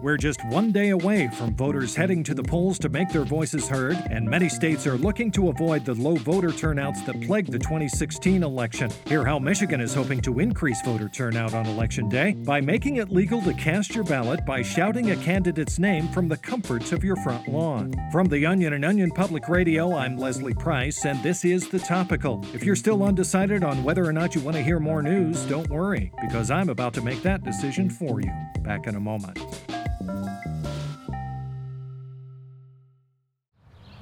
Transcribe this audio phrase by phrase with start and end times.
[0.00, 3.68] We're just one day away from voters heading to the polls to make their voices
[3.68, 7.58] heard, and many states are looking to avoid the low voter turnouts that plagued the
[7.58, 8.92] 2016 election.
[9.08, 13.10] Hear how Michigan is hoping to increase voter turnout on Election Day by making it
[13.10, 17.16] legal to cast your ballot by shouting a candidate's name from the comforts of your
[17.16, 17.92] front lawn.
[18.12, 22.44] From the Onion and Onion Public Radio, I'm Leslie Price, and this is The Topical.
[22.54, 25.68] If you're still undecided on whether or not you want to hear more news, don't
[25.68, 28.30] worry, because I'm about to make that decision for you.
[28.60, 29.38] Back in a moment.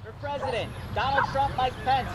[0.04, 2.08] For president, Donald Trump, Mike Pence.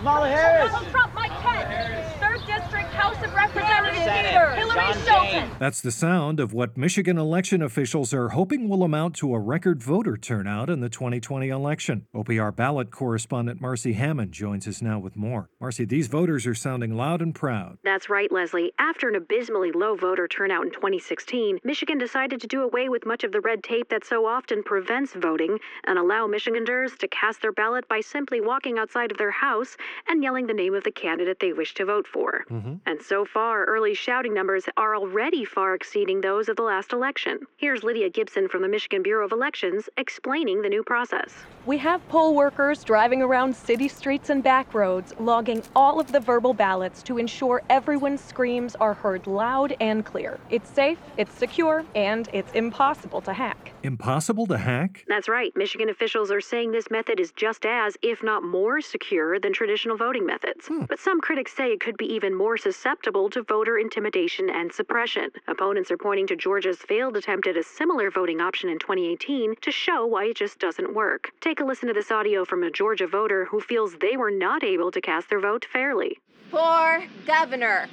[0.00, 0.72] Kamala Harris.
[0.72, 2.10] Donald Trump, Mike Pence.
[2.20, 5.50] Third District House of Representatives leader, Hillary Shelton.
[5.58, 9.82] That's the sound of what Michigan election officials are hoping will amount to a record
[9.82, 12.06] voter turnout in the 2020 election.
[12.14, 15.50] OPR ballot correspondent Marcy Hammond joins us now with more.
[15.60, 17.76] Marcy, these voters are sounding loud and proud.
[17.84, 18.72] That's right, Leslie.
[18.78, 23.22] After an abysmally low voter turnout in 2016, Michigan decided to do away with much
[23.22, 27.52] of the red tape that so often prevents voting and allow Michiganders to cast their
[27.52, 29.76] ballot by simply walking outside of their house
[30.08, 32.44] and yelling the name of the candidate they wish to vote for.
[32.50, 32.74] Mm-hmm.
[32.86, 37.40] And so far, early shouting numbers are already far exceeding those of the last election.
[37.56, 41.32] Here's Lydia Gibson from the Michigan Bureau of Elections explaining the new process.
[41.66, 46.20] We have poll workers driving around city streets and back roads, logging all of the
[46.20, 50.38] verbal ballots to ensure everyone's screams are heard loud and clear.
[50.50, 53.72] It's safe, it's secure, and it's impossible to hack.
[53.82, 55.04] Impossible to hack?
[55.08, 55.52] That's right.
[55.56, 59.96] Michigan officials are saying this method is just as, if not more, secure than traditional
[59.96, 60.66] voting methods.
[60.66, 60.84] Hmm.
[60.84, 65.30] But some critics say it could be even more susceptible to voter intimidation and suppression.
[65.48, 69.70] Opponents are pointing to Georgia's failed attempt at a similar voting option in 2018 to
[69.70, 71.30] show why it just doesn't work.
[71.40, 74.62] Take a listen to this audio from a Georgia voter who feels they were not
[74.62, 76.18] able to cast their vote fairly.
[76.50, 77.88] For governor,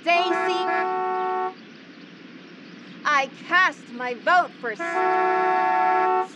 [0.00, 1.19] Stacey.
[3.04, 4.74] I cast my vote for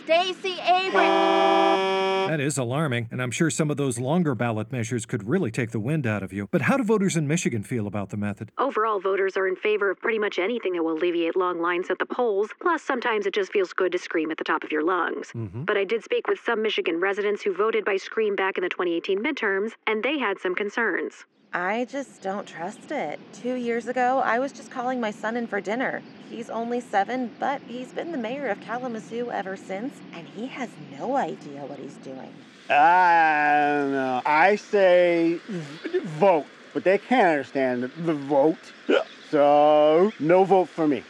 [0.03, 2.05] Stacey Abrams.
[2.27, 5.71] That is alarming, and I'm sure some of those longer ballot measures could really take
[5.71, 6.47] the wind out of you.
[6.51, 8.51] But how do voters in Michigan feel about the method?
[8.57, 11.99] Overall, voters are in favor of pretty much anything that will alleviate long lines at
[11.99, 12.49] the polls.
[12.61, 15.31] Plus, sometimes it just feels good to scream at the top of your lungs.
[15.35, 15.65] Mm-hmm.
[15.65, 18.69] But I did speak with some Michigan residents who voted by scream back in the
[18.69, 21.25] 2018 midterms, and they had some concerns.
[21.55, 23.17] I just don't trust it.
[23.31, 26.01] Two years ago, I was just calling my son in for dinner.
[26.29, 30.67] He's only seven, but he's been the mayor of Kalamazoo ever since, and he has
[30.99, 32.33] no idea what he's doing.
[32.69, 34.21] I know.
[34.25, 35.39] I say
[36.03, 38.73] vote, but they can't understand the vote.
[39.31, 41.03] So, no vote for me.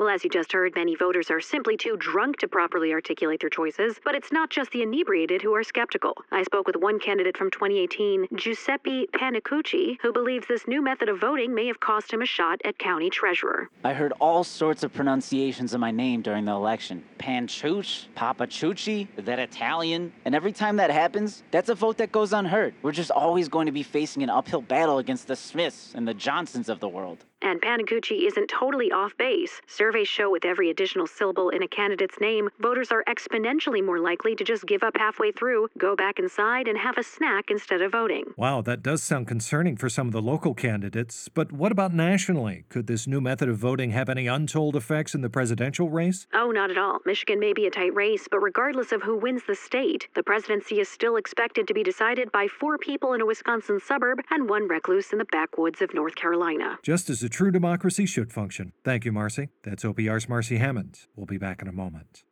[0.00, 3.50] Well, as you just heard, many voters are simply too drunk to properly articulate their
[3.50, 6.14] choices, but it's not just the inebriated who are skeptical.
[6.32, 11.20] I spoke with one candidate from 2018, Giuseppe Panicucci, who believes this new method of
[11.20, 13.68] voting may have cost him a shot at county treasurer.
[13.84, 17.04] I heard all sorts of pronunciations of my name during the election.
[17.18, 20.14] Panchuch, Papachucci, that Italian.
[20.24, 22.72] And every time that happens, that's a vote that goes unheard.
[22.80, 26.14] We're just always going to be facing an uphill battle against the Smiths and the
[26.14, 27.26] Johnsons of the world.
[27.42, 29.60] And Panicucci isn't totally off base.
[29.66, 34.36] Surveys show with every additional syllable in a candidate's name, voters are exponentially more likely
[34.36, 37.92] to just give up halfway through, go back inside, and have a snack instead of
[37.92, 38.24] voting.
[38.36, 41.28] Wow, that does sound concerning for some of the local candidates.
[41.28, 42.64] But what about nationally?
[42.68, 46.26] Could this new method of voting have any untold effects in the presidential race?
[46.34, 46.98] Oh, not at all.
[47.06, 50.80] Michigan may be a tight race, but regardless of who wins the state, the presidency
[50.80, 54.68] is still expected to be decided by four people in a Wisconsin suburb and one
[54.68, 56.78] recluse in the backwoods of North Carolina.
[56.82, 58.72] Just as true democracy should function.
[58.84, 59.48] Thank you, Marcy.
[59.62, 61.06] That's OPR's Marcy Hammond.
[61.16, 62.24] We'll be back in a moment.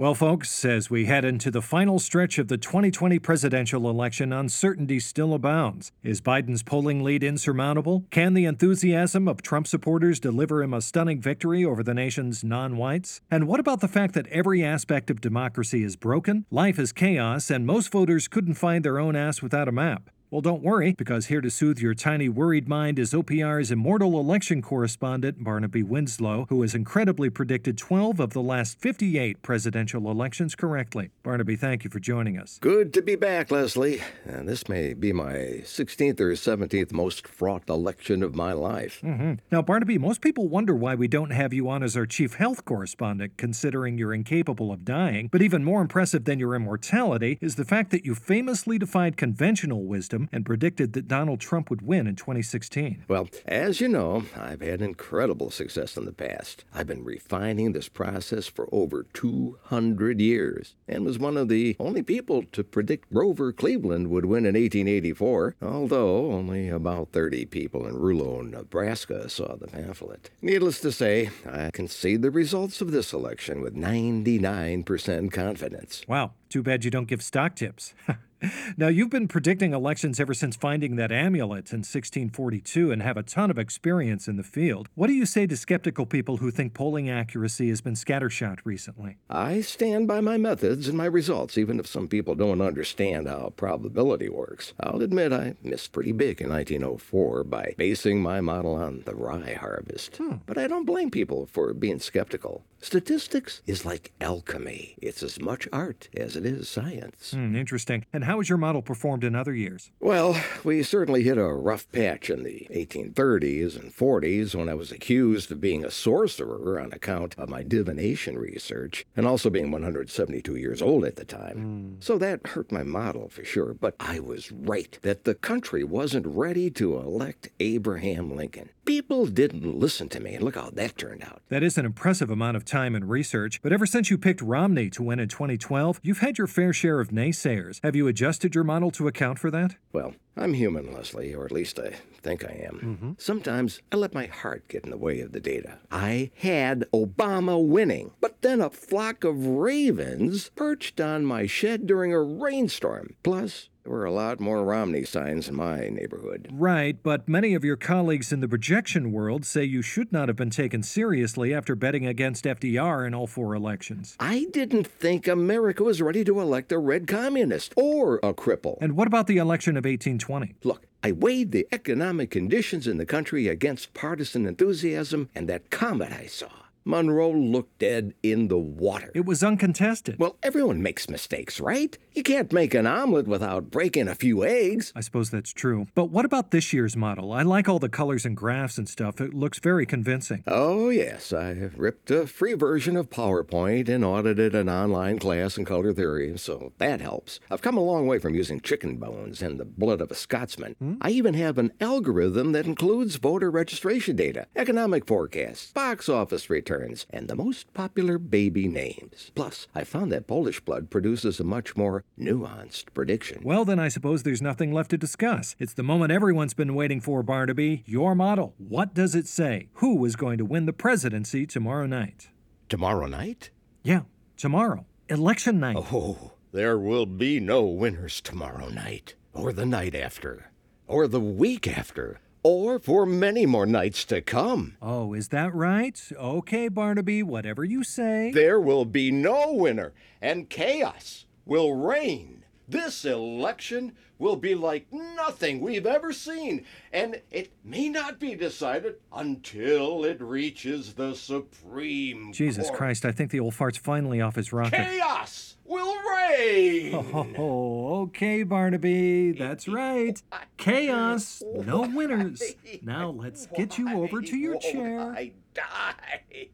[0.00, 5.00] Well, folks, as we head into the final stretch of the 2020 presidential election, uncertainty
[5.00, 5.90] still abounds.
[6.04, 8.04] Is Biden's polling lead insurmountable?
[8.12, 12.76] Can the enthusiasm of Trump supporters deliver him a stunning victory over the nation's non
[12.76, 13.22] whites?
[13.28, 16.46] And what about the fact that every aspect of democracy is broken?
[16.48, 20.10] Life is chaos, and most voters couldn't find their own ass without a map.
[20.30, 24.60] Well, don't worry, because here to soothe your tiny worried mind is OPR's immortal election
[24.60, 31.08] correspondent, Barnaby Winslow, who has incredibly predicted 12 of the last 58 presidential elections correctly.
[31.22, 32.58] Barnaby, thank you for joining us.
[32.60, 34.02] Good to be back, Leslie.
[34.26, 39.00] And this may be my 16th or 17th most fraught election of my life.
[39.00, 42.34] hmm Now, Barnaby, most people wonder why we don't have you on as our chief
[42.34, 45.30] health correspondent, considering you're incapable of dying.
[45.32, 49.84] But even more impressive than your immortality is the fact that you famously defied conventional
[49.84, 53.04] wisdom him and predicted that Donald Trump would win in 2016.
[53.08, 56.64] Well, as you know, I've had incredible success in the past.
[56.74, 62.02] I've been refining this process for over 200 years and was one of the only
[62.02, 67.96] people to predict Grover Cleveland would win in 1884, although only about 30 people in
[67.96, 70.30] Rouleau, Nebraska saw the pamphlet.
[70.42, 76.02] Needless to say, I can see the results of this election with 99% confidence.
[76.08, 77.94] Wow, too bad you don't give stock tips.
[78.76, 83.22] Now, you've been predicting elections ever since finding that amulet in 1642 and have a
[83.22, 84.88] ton of experience in the field.
[84.94, 89.16] What do you say to skeptical people who think polling accuracy has been scattershot recently?
[89.28, 93.52] I stand by my methods and my results, even if some people don't understand how
[93.56, 94.74] probability works.
[94.80, 99.54] I'll admit I missed pretty big in 1904 by basing my model on the rye
[99.54, 100.16] harvest.
[100.16, 100.36] Hmm.
[100.46, 102.64] But I don't blame people for being skeptical.
[102.80, 107.32] Statistics is like alchemy, it's as much art as it is science.
[107.32, 108.04] Hmm, interesting.
[108.12, 109.90] And how has your model performed in other years?
[110.00, 114.92] Well, we certainly hit a rough patch in the 1830s and 40s when I was
[114.92, 120.56] accused of being a sorcerer on account of my divination research and also being 172
[120.56, 121.56] years old at the time.
[121.56, 121.94] Hmm.
[122.00, 126.26] So that hurt my model for sure, but I was right that the country wasn't
[126.26, 128.68] ready to elect Abraham Lincoln.
[128.84, 131.42] People didn't listen to me, and look how that turned out.
[131.50, 134.88] That is an impressive amount of time and research, but ever since you picked Romney
[134.90, 137.80] to win in 2012, you've had your fair share of naysayers.
[137.82, 139.76] Have you adjusted your model to account for that?
[139.92, 142.80] Well, I'm human, Leslie, or at least I think I am.
[142.82, 143.12] Mm-hmm.
[143.16, 145.78] Sometimes I let my heart get in the way of the data.
[145.92, 152.12] I had Obama winning, but then a flock of ravens perched on my shed during
[152.12, 153.14] a rainstorm.
[153.22, 156.50] Plus, there were a lot more Romney signs in my neighborhood.
[156.52, 160.36] Right, but many of your colleagues in the projection world say you should not have
[160.36, 164.14] been taken seriously after betting against FDR in all four elections.
[164.20, 168.76] I didn't think America was ready to elect a red communist or a cripple.
[168.82, 170.56] And what about the election of 1820?
[170.64, 176.12] Look, I weighed the economic conditions in the country against partisan enthusiasm, and that comet
[176.12, 176.50] I saw.
[176.88, 179.12] Monroe looked dead in the water.
[179.14, 180.18] It was uncontested.
[180.18, 181.96] Well, everyone makes mistakes, right?
[182.14, 184.90] You can't make an omelet without breaking a few eggs.
[184.96, 185.86] I suppose that's true.
[185.94, 187.30] But what about this year's model?
[187.34, 189.20] I like all the colors and graphs and stuff.
[189.20, 190.42] It looks very convincing.
[190.46, 195.58] Oh, yes, I have ripped a free version of PowerPoint and audited an online class
[195.58, 197.38] in color theory, so that helps.
[197.50, 200.74] I've come a long way from using chicken bones and the blood of a Scotsman.
[200.78, 200.94] Hmm?
[201.02, 206.77] I even have an algorithm that includes voter registration data, economic forecasts, box office returns,
[206.82, 209.32] and the most popular baby names.
[209.34, 213.40] Plus, I found that Polish blood produces a much more nuanced prediction.
[213.42, 215.56] Well, then I suppose there's nothing left to discuss.
[215.58, 217.82] It's the moment everyone's been waiting for, Barnaby.
[217.86, 218.54] Your model.
[218.58, 219.68] What does it say?
[219.74, 222.28] Who is going to win the presidency tomorrow night?
[222.68, 223.50] Tomorrow night?
[223.82, 224.02] Yeah,
[224.36, 224.86] tomorrow.
[225.08, 225.76] Election night.
[225.92, 230.50] Oh, there will be no winners tomorrow night, or the night after,
[230.86, 234.76] or the week after, or for many more nights to come.
[234.80, 236.00] Oh, is that right?
[236.16, 238.30] Okay, Barnaby, whatever you say.
[238.32, 242.44] There will be no winner, and chaos will reign.
[242.68, 248.96] This election will be like nothing we've ever seen, and it may not be decided
[249.12, 252.78] until it reaches the Supreme Jesus Court.
[252.78, 254.76] Christ, I think the old fart's finally off his rocker.
[254.76, 256.94] Chaos will reign.
[257.38, 259.32] Oh, okay, Barnaby.
[259.32, 260.20] That's right.
[260.56, 261.42] Chaos.
[261.54, 262.42] No winners.
[262.82, 265.00] Now let's get you over to your chair.
[265.00, 266.48] I die.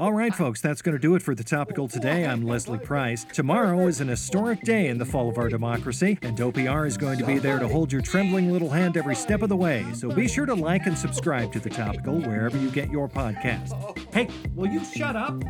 [0.00, 2.24] All right, folks, that's going to do it for the topical today.
[2.24, 3.24] I'm Leslie Price.
[3.32, 7.18] Tomorrow is an historic day in the fall of our democracy, and OPR is going
[7.18, 9.84] to be there to hold your trembling little hand every step of the way.
[9.94, 13.72] So be sure to like and subscribe to the topical wherever you get your podcast.
[14.14, 15.42] Hey, will you shut up?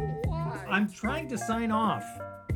[0.66, 2.04] I'm trying to sign off.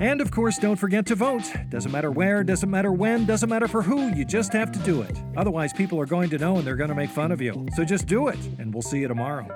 [0.02, 1.44] And of course, don't forget to vote.
[1.68, 5.00] Doesn't matter where, doesn't matter when, doesn't matter for who, you just have to do
[5.02, 5.16] it.
[5.37, 7.68] Otherwise, people are going to know and they're going to make fun of you.
[7.76, 9.47] So just do it, and we'll see you tomorrow.